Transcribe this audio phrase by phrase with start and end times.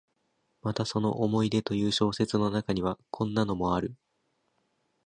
[0.63, 3.95] またその「思い出」という小説の中には、こんなのもある。